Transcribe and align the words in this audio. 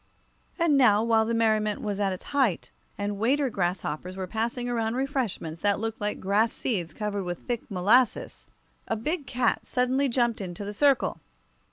And 0.57 0.77
now, 0.77 1.03
while 1.03 1.25
the 1.25 1.35
merriment 1.35 1.79
was 1.79 1.99
at 1.99 2.11
its 2.11 2.23
height, 2.23 2.71
and 2.97 3.19
waiter 3.19 3.51
grasshoppers 3.51 4.15
were 4.17 4.25
passing 4.25 4.67
around 4.67 4.95
refreshments 4.95 5.61
that 5.61 5.79
looked 5.79 6.01
like 6.01 6.19
grass 6.19 6.51
seeds 6.51 6.91
covered 6.91 7.21
with 7.21 7.45
thick 7.47 7.69
molasses, 7.69 8.47
a 8.87 8.95
big 8.95 9.27
cat 9.27 9.63
suddenly 9.67 10.09
jumped 10.09 10.41
into 10.41 10.65
the 10.65 10.73
circle. 10.73 11.21